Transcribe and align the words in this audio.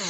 El 0.00 0.08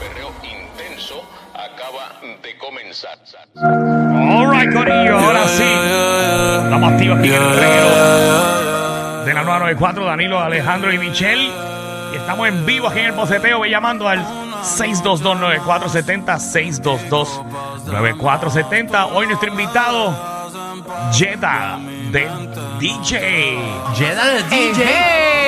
berreo 0.00 0.32
intenso 0.42 1.22
acaba 1.54 2.18
de 2.42 2.58
comenzar. 2.58 3.16
Alright, 3.54 4.74
Corillo, 4.74 5.16
ahora 5.16 5.46
sí. 5.46 5.62
Estamos 6.64 6.92
activos 6.92 7.20
aquí 7.20 7.28
en 7.28 7.34
el 7.34 7.54
reguero 7.54 7.88
de 9.24 9.32
la 9.34 9.44
994, 9.44 10.04
Danilo, 10.06 10.40
Alejandro 10.40 10.92
y 10.92 10.98
Michelle. 10.98 11.52
Y 12.12 12.16
estamos 12.16 12.48
en 12.48 12.66
vivo 12.66 12.88
aquí 12.88 12.98
en 12.98 13.06
el 13.06 13.12
boceteo, 13.12 13.60
ve 13.60 13.70
llamando 13.70 14.08
al 14.08 14.26
622-9470, 14.64 16.80
622-9470. 17.86 19.08
Hoy 19.12 19.28
nuestro 19.28 19.50
invitado, 19.50 20.50
Jetta, 21.12 21.78
del 22.10 22.28
DJ. 22.80 23.56
Jeda 23.94 24.26
de 24.26 24.42
DJ. 24.42 24.82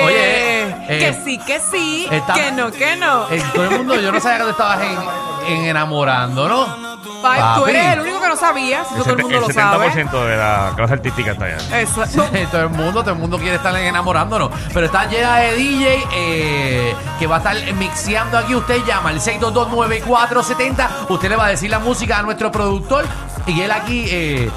Oye, 0.05 0.52
eh, 0.87 0.99
que 0.99 1.13
sí, 1.23 1.37
que 1.39 1.59
sí, 1.59 2.07
está- 2.11 2.33
que 2.33 2.51
no, 2.51 2.71
que 2.71 2.95
no. 2.95 3.29
eh, 3.29 3.43
todo 3.53 3.63
el 3.65 3.77
mundo, 3.77 3.95
yo 3.99 4.11
no 4.11 4.19
sabía 4.19 4.37
que 4.39 4.43
tú 4.45 4.49
estabas 4.51 4.79
en, 4.81 5.53
en 5.53 5.65
enamorando, 5.65 6.47
¿no? 6.49 6.93
Tú 7.03 7.21
papi. 7.21 7.69
eres 7.71 7.93
el 7.93 7.99
único 8.01 8.21
que 8.21 8.27
no 8.27 8.35
sabías, 8.35 8.85
eso 8.91 9.03
todo 9.03 9.13
el 9.15 9.21
mundo 9.21 9.37
el 9.37 9.41
lo 9.47 9.49
sabe. 9.53 9.89
70% 9.89 10.25
de 10.25 10.37
la 10.37 10.73
clase 10.75 10.93
artística 10.93 11.31
está 11.31 11.45
allá. 11.45 11.79
Eso. 11.79 12.03
todo 12.51 12.61
el 12.61 12.69
mundo, 12.69 13.01
todo 13.01 13.11
el 13.13 13.19
mundo 13.19 13.37
quiere 13.37 13.55
estar 13.55 13.75
en 13.75 13.85
enamorándonos. 13.87 14.49
Pero 14.73 14.85
está 14.85 15.01
Jeda 15.09 15.35
de 15.37 15.53
DJ 15.55 16.03
eh, 16.13 16.95
que 17.19 17.27
va 17.27 17.35
a 17.35 17.39
estar 17.39 17.55
mixeando 17.75 18.37
aquí. 18.37 18.55
Usted 18.55 18.83
llama 18.85 19.09
al 19.09 19.19
6229470. 19.21 20.87
Usted 21.09 21.29
le 21.29 21.35
va 21.35 21.45
a 21.45 21.49
decir 21.49 21.69
la 21.69 21.79
música 21.79 22.19
a 22.19 22.21
nuestro 22.23 22.51
productor. 22.51 23.05
Y 23.47 23.59
él 23.61 23.71
aquí, 23.71 24.05
eh, 24.09 24.49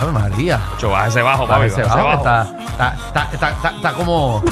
Ave 0.00 0.12
María. 0.12 0.60
Mucho, 0.74 0.90
baja 0.90 1.08
ese 1.08 1.22
bajo, 1.22 1.46
papi. 1.46 1.66
ese 1.66 1.82
baja 1.82 1.94
ese 1.94 2.02
bajo, 2.02 2.24
bajo. 2.24 2.44
está, 2.46 2.92
está, 2.92 2.94
está, 3.06 3.28
está, 3.32 3.50
está- 3.50 3.70
está 3.76 3.92
como. 3.94 4.42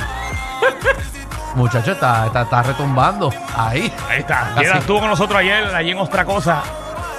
Muchacho, 1.55 1.93
está, 1.93 2.27
está, 2.27 2.43
está 2.43 2.63
retumbando. 2.63 3.31
Ahí. 3.57 3.93
Ahí 4.09 4.21
está. 4.21 4.53
Casi. 4.55 4.67
Estuvo 4.79 5.01
con 5.01 5.09
nosotros 5.11 5.39
ayer 5.41 5.75
allí 5.75 5.91
en 5.91 5.99
Otra 5.99 6.25
Cosa. 6.25 6.63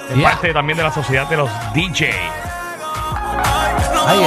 Es 0.10 0.16
Yeah. 0.18 0.32
parte 0.32 0.54
también 0.54 0.78
de 0.78 0.84
la 0.84 0.92
sociedad 0.92 1.28
de 1.28 1.38
los 1.38 1.50
DJ. 1.74 2.12
Ahí. 4.08 4.26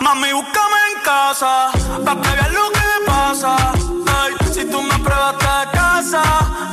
Mami, 0.00 0.32
búscame 0.32 0.76
en 0.96 1.02
casa. 1.04 1.70
Pa' 2.04 2.14
que 2.20 2.28
veas 2.30 2.50
lo 2.52 2.70
que 2.72 3.06
pasa. 3.06 3.56
Ay, 4.22 4.32
si 4.52 4.64
tú 4.70 4.82
me 4.82 4.98
pruebas 4.98 5.34
casa. 5.72 6.22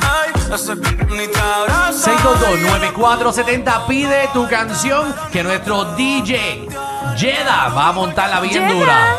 Ay, 0.00 0.32
ese 0.54 0.74
c- 0.74 1.06
ni 1.10 1.28
te 1.28 1.38
abraza. 1.40 2.10
622-9470 2.12 3.86
pide 3.86 4.28
tu 4.32 4.48
canción 4.48 5.14
que 5.30 5.42
nuestro 5.42 5.84
DJ 5.96 6.66
Jeda 7.16 7.68
va 7.76 7.88
a 7.88 7.92
montarla 7.92 8.40
bien 8.40 8.54
Jeda. 8.66 8.72
dura. 8.72 9.16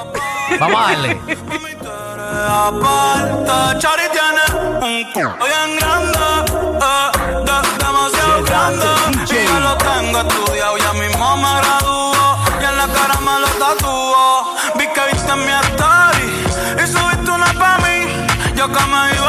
Vamos 0.59 0.81
a 0.81 0.83
darle. 0.91 1.19
Aparte, 2.47 3.79
Chari 3.79 4.03
tiene 4.11 4.43
un 4.79 5.11
culo 5.11 5.35
bien 5.45 5.77
grande. 5.79 6.19
Eh, 6.81 7.11
de- 7.47 7.77
demasiado 7.83 8.43
grande. 8.43 8.85
Y 9.29 9.45
yo 9.47 9.59
lo 9.59 9.75
tengo 9.77 10.19
estudiado. 10.19 10.77
Ya 10.77 10.93
mismo 10.93 11.37
me 11.37 11.53
graduó. 11.61 12.37
Y 12.61 12.63
en 12.63 12.77
la 12.77 12.87
cara 12.87 13.15
me 13.19 13.39
lo 13.41 13.47
tatuó. 13.63 14.55
Vi 14.75 14.87
que 14.87 15.01
viste 15.11 15.35
mi 15.35 15.51
story. 15.51 16.27
Y 16.81 16.87
subiste 16.87 17.29
una 17.31 17.51
pa' 17.53 17.77
mí. 17.79 18.25
Yo 18.55 18.67
que 18.71 18.85
me 18.85 19.15
iba 19.15 19.28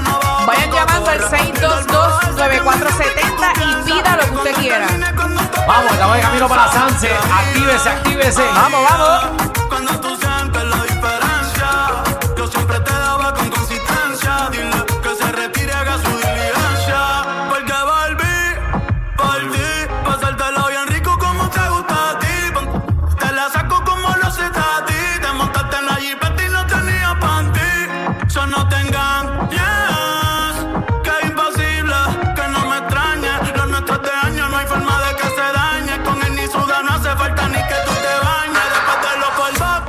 no 0.00 0.18
bajo 0.20 0.46
Vayan 0.46 0.70
cuando 0.70 0.70
llamando 0.70 1.10
al 1.10 1.18
corra. 1.18 1.30
622-9470 1.30 3.52
y 3.58 3.74
pida 3.90 4.16
lo 4.16 4.24
que 4.24 4.34
usted 4.34 4.54
quiera. 4.54 4.86
Vamos, 5.66 5.92
estamos 5.92 6.16
de 6.16 6.22
camino 6.22 6.48
para 6.48 6.72
Sanse. 6.72 7.10
Actívese, 7.12 7.88
actívese. 7.88 8.42
Vamos, 8.54 8.80
vamos. 8.90 9.42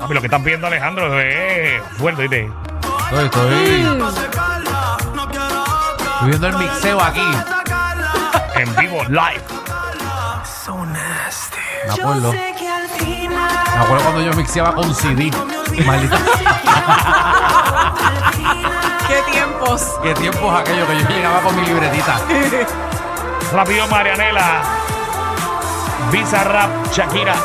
Papi, 0.04 0.14
lo 0.16 0.20
que 0.20 0.28
están 0.28 0.44
pidiendo 0.44 0.68
Alejandro 0.68 1.18
es 1.18 1.82
fuerte, 1.98 2.24
¿viste? 2.24 2.52
Estoy, 3.06 3.26
estoy, 3.26 3.88
estoy 6.12 6.28
viendo 6.28 6.48
el 6.48 6.58
mixeo 6.58 7.02
aquí. 7.02 7.22
En 8.56 8.76
vivo, 8.76 9.02
live. 9.06 9.42
Me 11.88 11.96
Yo 11.96 12.04
acuerdo. 12.04 12.32
sé 12.34 12.54
que 12.60 12.68
al 12.68 12.90
final. 12.90 13.52
Me 13.78 13.82
acuerdo 13.82 14.04
cuando 14.04 14.22
yo 14.24 14.34
mixeaba 14.34 14.76
con 14.76 14.94
CD. 14.94 15.32
Maldita. 15.86 16.18
Qué 19.08 19.22
tiempos. 19.32 19.88
Qué 20.04 20.14
tiempos 20.16 20.60
aquellos 20.60 20.86
que 20.90 21.00
yo 21.00 21.08
llegaba 21.08 21.40
con 21.40 21.56
mi 21.56 21.66
libretita. 21.66 22.20
Rápido 23.54 23.88
Marianela. 23.88 24.64
Visa 26.12 26.44
Rap, 26.44 26.70
Shakira. 26.92 27.36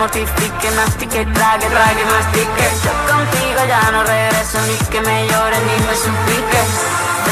Mortifique, 0.00 0.70
mastique, 0.76 1.26
trague, 1.34 1.66
trague, 1.66 2.04
mastique. 2.06 2.66
Yo 2.84 2.92
contigo 3.12 3.60
ya 3.68 3.90
no 3.92 4.02
regreso, 4.02 4.58
ni 4.66 4.76
que 4.88 5.00
me 5.02 5.26
llores 5.28 5.60
ni 5.68 5.76
me 5.86 5.94
supliques. 5.94 6.70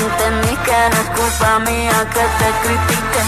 Entendí 0.05 0.55
que 0.67 0.79
no 0.93 0.99
es 1.03 1.09
culpa 1.19 1.59
mía 1.61 1.99
que 2.13 2.25
te 2.39 2.49
critique. 2.63 3.23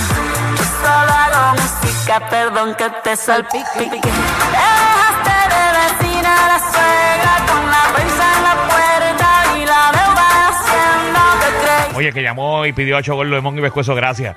Yo 0.56 0.64
solo 0.82 1.12
hago 1.22 1.42
música 1.56 2.20
perdón 2.28 2.74
que 2.74 2.90
te 3.02 3.16
salpique. 3.16 3.64
Dejaste 3.80 5.36
de 5.54 5.64
vecina 5.80 6.30
a 6.44 6.46
la 6.52 6.58
suegra 6.72 7.34
con 7.48 7.62
la 7.74 7.84
prensa 7.94 8.24
en 8.36 8.42
la 8.44 8.54
puerta 8.68 9.28
y 9.56 9.58
la 9.64 9.82
deuda 9.98 10.26
de 10.36 10.42
hacienda 10.50 11.22
que 11.40 11.48
creí. 11.64 11.96
Oye, 11.96 12.12
que 12.12 12.22
llamó 12.22 12.66
y 12.66 12.72
pidió 12.74 12.98
a 12.98 13.02
Chogol 13.02 13.30
Lemón 13.30 13.58
y 13.58 13.62
Pescuezo 13.62 13.94
gracias. 13.94 14.36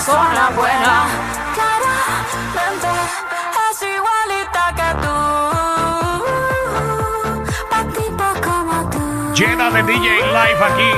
Persona 0.00 0.50
buena. 0.56 1.06
Claramente 1.54 2.88
es 3.70 3.82
igualita 3.82 4.64
que 4.78 4.88
tú. 5.02 5.16
Pa' 7.70 7.84
tipo 7.98 8.26
como 8.42 8.76
tú. 8.88 9.34
Llena 9.34 9.70
de 9.70 9.82
DJ 9.82 10.08
Live 10.26 10.64
aquí. 10.64 10.90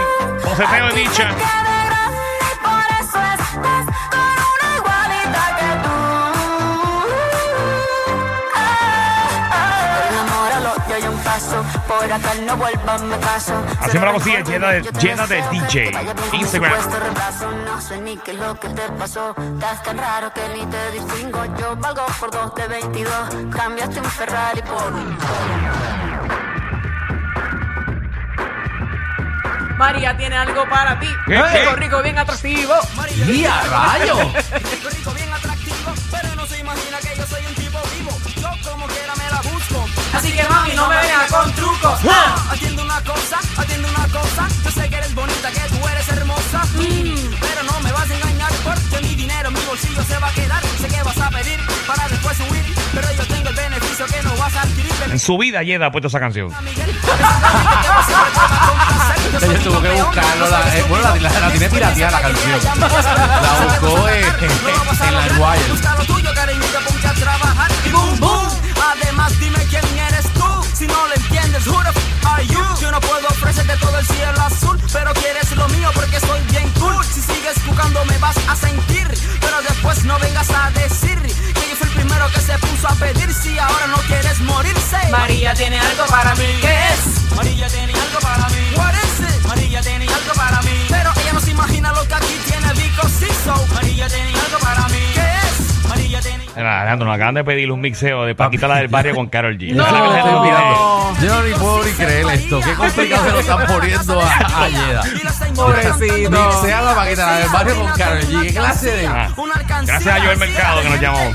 Boceteo 0.44 0.88
Edition. 0.90 1.71
Paso. 11.52 11.80
Por 11.86 12.04
acá 12.12 12.34
no 12.46 12.56
vuelvan 12.56 13.08
me 13.08 13.18
caso. 13.18 13.52
Así 13.80 13.98
me 13.98 14.06
la 14.06 14.12
cosilla, 14.12 14.40
llena 14.40 14.68
de- 14.68 14.82
llena 15.00 15.26
de 15.26 15.42
DJ. 15.50 15.92
Instagram. 16.32 16.72
No 17.66 17.80
sé 17.80 18.00
ni 18.00 18.16
qué 18.18 18.30
es 18.32 18.38
lo 18.38 18.54
que 18.58 18.68
te 18.68 18.82
pasó. 18.98 19.34
Estás 19.54 19.82
tan 19.82 19.98
raro 19.98 20.32
que 20.32 20.40
ni 20.54 20.64
te 20.66 20.90
distingo. 20.92 21.44
Yo 21.58 21.76
valgo 21.76 22.06
por 22.20 22.30
dos 22.30 22.54
de 22.54 22.68
22. 22.68 23.12
Cambiaste 23.54 24.00
un 24.00 24.06
Ferrari 24.06 24.62
por 24.62 24.92
un. 24.92 25.18
María 29.78 30.16
tiene 30.16 30.36
algo 30.36 30.64
para 30.68 30.98
ti. 31.00 31.08
¿Qué? 31.26 31.34
Rico, 31.34 31.50
¿Qué? 31.74 31.76
rico, 31.76 32.02
bien 32.02 32.18
atractivo. 32.18 32.74
Rico, 33.26 33.26
bien 33.26 33.50
atractivo, 35.32 35.51
Así 40.32 40.40
que 40.40 40.48
mami, 40.48 40.72
no 40.72 40.88
me 40.88 40.96
vengas 40.96 41.30
con 41.30 41.52
trucos. 41.52 42.00
Atiendo 42.50 42.82
una 42.82 43.02
cosa, 43.02 43.38
atiendo 43.54 43.86
una 43.86 44.08
cosa. 44.08 44.48
Yo 44.64 44.70
sé 44.70 44.88
que 44.88 44.96
eres 44.96 45.14
bonita, 45.14 45.50
que 45.50 45.60
tú 45.60 45.88
eres 45.88 46.08
hermosa. 46.08 46.64
Mm, 46.72 47.34
pero 47.38 47.62
no 47.64 47.78
me 47.80 47.92
vas 47.92 48.08
a 48.10 48.14
engañar 48.14 48.50
porque 48.64 49.06
mi 49.06 49.14
dinero 49.14 49.48
en 49.48 49.54
mi 49.54 49.60
bolsillo 49.66 50.02
se 50.02 50.16
va 50.16 50.28
a 50.28 50.32
quedar. 50.32 50.62
Sé 50.80 50.88
que 50.88 51.02
vas 51.02 51.18
a 51.18 51.28
pedir 51.28 51.60
para 51.86 52.08
después 52.08 52.40
huir, 52.48 52.64
pero 52.94 53.12
yo 53.12 53.26
tengo 53.26 53.50
el 53.50 53.54
beneficio 53.56 54.06
que 54.06 54.22
no 54.22 54.34
vas 54.38 54.56
a 54.56 54.62
adquirir. 54.62 54.92
En 55.10 55.18
su 55.18 55.36
vida 55.36 55.62
Yeda 55.62 55.88
ha 55.88 55.92
puesto 55.92 56.08
esa 56.08 56.18
canción. 56.18 56.48
Ella 59.42 59.58
tu 59.58 59.70
tuvo 59.70 59.82
que 59.82 59.90
buscarlo. 59.90 60.48
La, 60.48 60.76
eh, 60.76 60.84
bueno, 60.88 61.14
la, 61.14 61.30
la, 61.30 61.40
la 61.40 61.50
tiene 61.50 61.68
pirateada 61.68 62.10
la 62.12 62.22
canción. 62.22 62.60
La 62.80 63.64
buscó 63.66 64.08
eh, 64.08 64.24
en 64.40 65.14
la 65.14 65.50
Wire. 65.50 66.41
Se 82.52 82.58
puso 82.66 82.88
a 82.88 82.94
pedir. 82.94 83.32
Si 83.32 83.58
ahora 83.58 83.86
no 83.86 83.96
quieres 84.08 84.40
morirse. 84.40 84.98
María 85.10 85.54
tiene 85.54 85.78
algo 85.80 86.04
para 86.06 86.34
mí. 86.34 86.58
¿Qué 86.60 86.74
es? 86.92 87.34
María 87.36 87.66
tiene 87.68 87.92
algo 87.92 88.20
para 88.20 88.48
mí. 88.50 88.74
What 88.76 88.94
is 88.94 89.20
it? 89.20 89.46
María 89.46 89.80
tiene 89.80 90.06
algo 90.06 90.32
para 90.34 90.60
mí. 90.62 90.86
Pero 90.88 91.10
ella 91.20 91.32
no 91.32 91.40
se 91.40 91.50
imagina 91.50 91.92
lo 91.92 92.06
que 92.06 92.14
aquí 92.14 92.36
tiene 92.46 92.72
Vico 92.74 93.08
Siso. 93.08 93.54
María 93.74 94.06
tiene 94.08 94.32
algo 94.34 94.58
para 94.58 94.88
mí. 94.88 95.01
Alejandro, 96.66 97.06
nos 97.06 97.16
acaban 97.16 97.34
de 97.34 97.44
pedir 97.44 97.70
un 97.70 97.80
mixeo 97.80 98.24
de 98.24 98.34
Paquita 98.34 98.68
la 98.68 98.76
del 98.76 98.88
barrio 98.88 99.14
con 99.14 99.28
Carol 99.28 99.56
G. 99.56 99.58
Pide. 99.68 99.72
mirando. 99.74 101.12
Yo 101.22 101.42
ni 101.42 101.52
puedo 101.54 101.84
ni 101.84 101.92
creer 101.92 102.26
esto. 102.32 102.60
Qué 102.60 102.74
complicado 102.74 103.24
se 103.24 103.30
lo 103.32 103.40
están 103.40 103.66
poniendo 103.66 104.20
a, 104.20 104.26
a 104.64 104.68
Yeda. 104.68 105.02
Pobrecito. 105.54 106.30
Mixea 106.30 106.82
la 106.82 106.94
paqueta 106.94 107.26
la 107.26 107.38
del 107.38 107.48
barrio 107.50 107.74
con 107.76 107.92
Karol 107.92 108.20
G. 108.22 108.42
¿Qué 108.42 108.54
clase 108.54 108.90
de...? 108.90 109.06
Ah, 109.06 109.28
Gracias 109.84 110.16
a 110.16 110.20
Joel 110.24 110.38
Mercado 110.38 110.82
que 110.82 110.90
nos 110.90 111.00
llamó. 111.00 111.18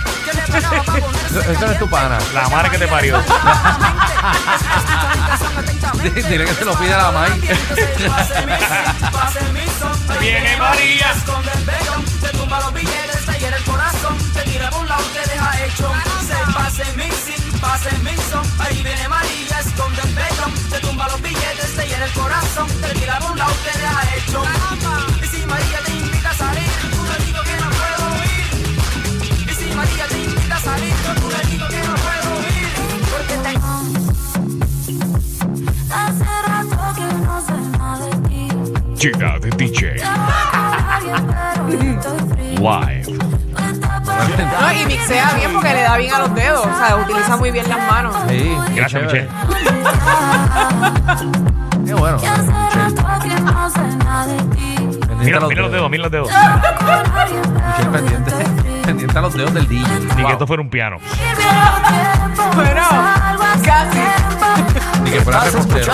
Eso 1.52 1.66
no 1.66 1.72
es 1.72 1.80
tu 1.80 1.88
pana. 1.90 2.18
La 2.34 2.50
madre 2.50 2.70
que 2.72 2.78
te 2.78 2.88
parió. 2.88 3.22
Dile 6.30 6.46
que 6.46 6.54
se 6.54 6.66
lo 6.66 6.74
pide 6.78 6.94
a 6.94 6.98
la 6.98 7.12
Mai. 7.12 7.32
Llena 38.98 39.38
de 39.40 39.50
DJ 39.52 39.96
Live. 42.58 43.04
No, 44.60 44.74
y 44.74 44.86
mixea 44.88 45.34
bien 45.34 45.54
porque 45.54 45.74
le 45.74 45.82
da 45.84 45.98
bien 45.98 46.14
a 46.14 46.20
los 46.20 46.34
dedos. 46.34 46.66
O 46.66 46.78
sea, 46.78 46.96
utiliza 46.98 47.38
muy 47.38 47.52
bien 47.52 47.70
las 47.70 47.78
manos. 47.88 48.16
Sí, 48.28 48.58
Gracias. 48.76 49.04
Michelle. 49.04 49.30
Qué 51.86 51.94
bueno. 51.94 52.18
Mira, 55.20 55.40
mira 55.42 55.62
los 55.62 55.72
dedos, 55.72 55.90
mira 55.92 56.04
los 56.04 56.12
dedos. 56.12 56.30
Michelle, 56.30 57.90
pendiente, 57.92 58.32
pendiente 58.86 59.18
a 59.18 59.22
los 59.22 59.34
dedos 59.34 59.54
del 59.54 59.68
DJ. 59.68 60.00
Ni 60.16 60.26
que 60.26 60.32
esto 60.32 60.48
fuera 60.48 60.62
un 60.64 60.70
piano. 60.70 60.98
Bueno, 62.56 62.72
casi. 62.74 63.17
Ni 65.08 65.14
que 65.14 65.22
fuera 65.22 65.40
repostero. 65.40 65.94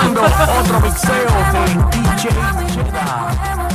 otro 0.60 0.80
mixeo 0.80 1.30
de 1.54 1.60
DJ 1.92 2.30
Cheda. 2.74 3.73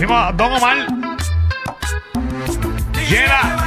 A 0.00 0.32
Don 0.32 0.52
Omar. 0.52 0.86
Llena. 3.10 3.57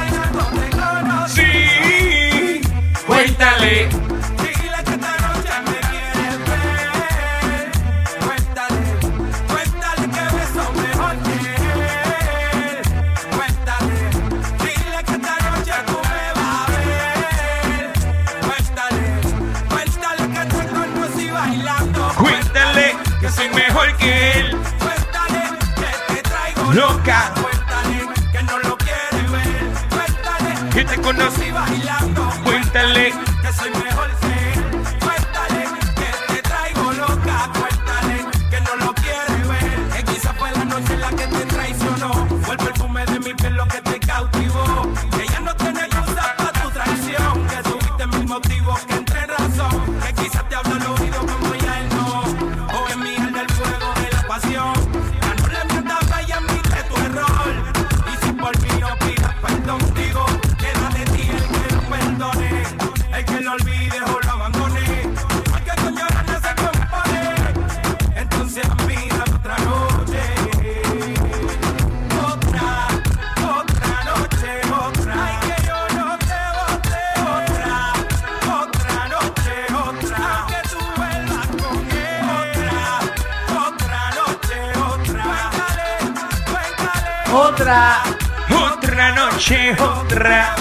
Otra. 87.32 88.02
Otra 88.50 89.12
noche, 89.12 89.74
otra, 89.80 90.54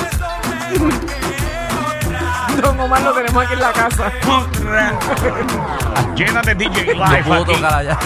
Don 2.61 2.79
Omar 2.79 3.01
lo 3.01 3.11
tenemos 3.13 3.43
aquí 3.43 3.53
en 3.53 3.59
la 3.59 3.73
casa. 3.73 4.11
otra. 4.29 4.93
Llena 6.15 6.41
de 6.41 6.55
DJ 6.55 6.95
No 6.95 7.05
Live 7.05 7.23
puedo 7.23 7.41
aquí 7.43 7.53
tocar 7.55 7.73
allá. 7.73 7.97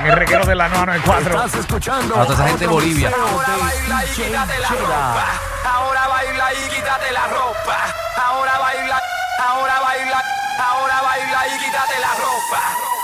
en 0.00 0.06
el 0.06 0.12
reguero 0.16 0.44
de 0.46 0.54
la 0.54 0.68
994. 0.68 1.44
Estás 1.44 1.60
escuchando 1.60 2.14
A 2.20 2.22
toda 2.24 2.34
esa 2.34 2.48
gente 2.48 2.60
de 2.64 2.66
Bolivia. 2.66 3.10
mixeo 3.10 3.38
de 3.38 4.32
DJ 4.32 4.36
Cheddar. 4.68 5.24
Ahora 5.64 6.08
baila 6.08 6.54
y 6.54 6.68
quítate 6.70 7.12
la 7.12 7.26
ropa. 7.28 7.76
Ahora 8.16 8.58
baila, 8.58 9.00
ahora 9.46 9.80
baila, 9.80 10.22
ahora 10.58 11.02
baila 11.02 11.46
y 11.48 11.58
quítate 11.58 12.00
la 12.00 12.10
ropa. 12.14 12.97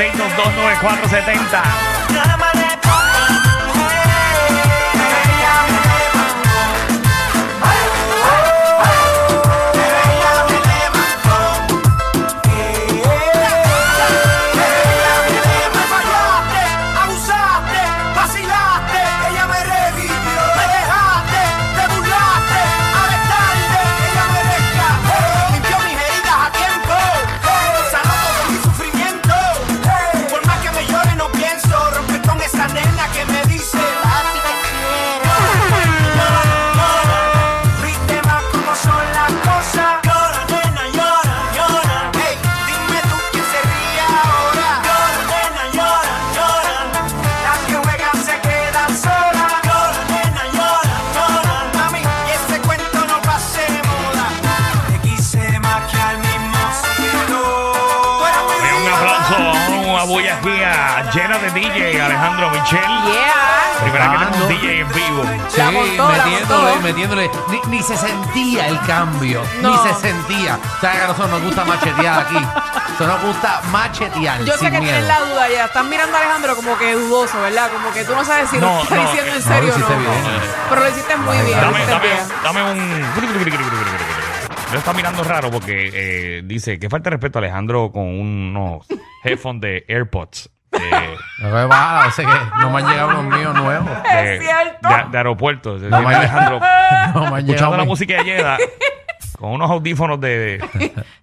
6229470. 0.00 2.39
Una 60.04 60.12
bulla 60.12 60.38
aquí 60.38 60.62
a 60.62 61.10
llena 61.12 61.38
de 61.38 61.50
DJ 61.50 62.00
Alejandro 62.00 62.50
Michel. 62.50 62.80
Yeah. 62.80 63.82
Primera 63.82 64.10
que 64.10 64.16
Ando. 64.16 64.46
DJ 64.48 64.80
en 64.80 64.88
vivo. 64.92 65.24
Sí, 65.48 65.58
La 65.60 65.70
montó, 65.70 66.08
la 66.10 66.24
metiéndole, 66.24 66.62
montó. 66.70 66.80
metiéndole. 66.82 67.30
Ni, 67.48 67.76
ni 67.76 67.82
se 67.82 67.96
sentía 67.96 68.68
el 68.68 68.80
cambio. 68.82 69.42
No. 69.62 69.70
Ni 69.70 69.88
se 69.90 69.94
sentía. 70.00 70.58
O 70.76 70.80
sea, 70.80 70.92
que 70.92 70.98
a 70.98 71.06
nosotros 71.08 71.30
nos 71.30 71.42
gusta 71.42 71.64
machetear 71.64 72.20
aquí. 72.20 72.36
Eso 72.94 73.06
nos 73.06 73.22
gusta 73.22 73.60
machetear. 73.70 74.44
Yo 74.44 74.52
sé 74.54 74.70
que 74.70 74.80
miedo. 74.80 74.82
tienes 74.84 75.04
la 75.06 75.20
duda 75.20 75.48
ya. 75.48 75.64
Están 75.66 75.88
mirando 75.88 76.16
a 76.16 76.20
Alejandro 76.20 76.56
como 76.56 76.78
que 76.78 76.92
dudoso, 76.94 77.40
¿verdad? 77.40 77.70
Como 77.72 77.92
que 77.92 78.04
tú 78.04 78.14
no 78.14 78.24
sabes 78.24 78.50
si 78.50 78.58
No, 78.58 78.76
lo 78.76 78.82
está 78.82 78.94
no, 78.96 79.02
diciendo 79.02 79.34
en 79.34 79.42
serio 79.42 79.74
o 79.74 79.78
no. 79.78 79.86
Pero 80.68 80.80
lo 80.82 80.88
hiciste 80.88 81.16
muy 81.16 81.36
bien. 81.38 81.60
Dame, 81.60 81.86
dame, 81.86 82.08
dame 82.42 82.62
un. 82.72 83.10
Lo 84.72 84.78
está 84.78 84.92
mirando 84.92 85.24
raro 85.24 85.50
porque 85.50 85.90
eh, 85.92 86.42
dice 86.44 86.78
que 86.78 86.88
falta 86.88 87.10
de 87.10 87.16
respeto 87.16 87.38
a 87.38 87.42
Alejandro 87.42 87.90
con 87.90 88.04
unos 88.04 88.86
headphones 89.24 89.60
de 89.62 89.84
AirPods. 89.88 90.50
No 91.42 91.50
me 91.50 91.64
va, 91.66 92.06
o 92.06 92.10
sea 92.12 92.24
que 92.26 92.60
no 92.60 92.70
me 92.70 92.80
han 92.80 92.88
llegado 92.88 93.10
los 93.12 93.24
míos 93.24 93.54
nuevos. 93.54 93.88
de, 94.04 94.36
Es 94.36 94.42
cierto. 94.42 94.88
de, 94.88 94.94
de 95.10 95.18
aeropuerto. 95.18 95.78
No 95.78 96.00
me- 96.02 96.14
Alejandro 96.14 96.60
No 96.60 97.20
me 97.22 97.26
han 97.26 97.36
escuchando 97.38 97.44
llegado 97.52 97.76
la 97.76 97.82
mis- 97.82 97.88
música 97.88 98.14
de 98.18 98.24
Yeda 98.24 98.56
con 99.38 99.52
unos 99.52 99.70
audífonos 99.70 100.20
de, 100.20 100.28
de, 100.38 100.58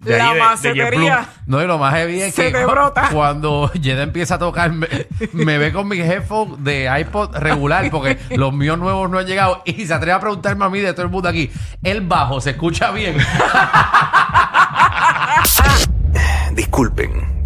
de, 0.00 0.18
La 0.18 0.28
de- 0.28 0.34
de 0.34 0.40
macetería. 0.40 1.26
No, 1.46 1.62
y 1.62 1.66
lo 1.68 1.78
más 1.78 1.94
heavy 1.94 2.20
es 2.20 2.34
Se 2.34 2.46
que 2.46 2.58
te 2.58 2.64
cu- 2.64 2.70
brota. 2.72 3.08
cuando 3.12 3.70
Jeda 3.80 4.02
empieza 4.02 4.34
a 4.34 4.38
tocar, 4.38 4.72
me, 4.72 4.88
me 5.32 5.56
ve 5.56 5.72
con 5.72 5.86
mis 5.88 6.00
headphones 6.00 6.62
de 6.64 6.90
iPod 7.00 7.36
regular, 7.36 7.88
porque 7.92 8.18
los 8.30 8.52
míos 8.52 8.76
nuevos 8.76 9.08
no 9.08 9.18
han 9.20 9.26
llegado, 9.26 9.62
y 9.64 9.86
se 9.86 9.94
atreve 9.94 10.12
a 10.14 10.20
preguntarme 10.20 10.64
a 10.64 10.68
mí 10.68 10.80
de 10.80 10.92
todo 10.94 11.02
el 11.06 11.10
mundo 11.12 11.28
aquí, 11.28 11.50
el 11.84 12.00
bajo, 12.02 12.40
¿se 12.40 12.50
escucha 12.50 12.90
bien? 12.90 13.16
Disculpen, 16.54 17.27